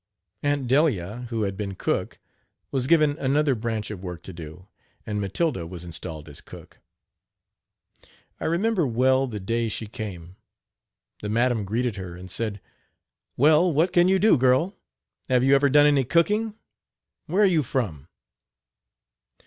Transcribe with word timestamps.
Aunt 0.41 0.65
Delia, 0.67 1.27
who 1.29 1.43
had 1.43 1.55
been 1.55 1.75
cook, 1.75 2.17
was 2.71 2.87
given 2.87 3.19
another 3.19 3.53
branch 3.53 3.91
of 3.91 4.01
work 4.01 4.23
to 4.23 4.33
do, 4.33 4.67
and 5.05 5.21
Matilda 5.21 5.67
was 5.67 5.83
installed 5.83 6.27
as 6.27 6.41
cook. 6.41 6.79
I 8.39 8.45
remember 8.45 8.87
well 8.87 9.27
the 9.27 9.39
day 9.39 9.69
she 9.69 9.85
came. 9.85 10.37
The 11.21 11.29
madam 11.29 11.65
greeted 11.65 11.97
her, 11.97 12.15
and 12.15 12.31
said: 12.31 12.61
"Well, 13.37 13.71
what 13.71 13.93
can 13.93 14.07
you 14.07 14.17
do, 14.17 14.39
girl? 14.39 14.75
Have 15.29 15.43
you 15.43 15.53
ever 15.53 15.69
done 15.69 15.85
any 15.85 16.03
cooking? 16.03 16.55
Where 17.27 17.43
are 17.43 17.45
you 17.45 17.61
from? 17.61 18.07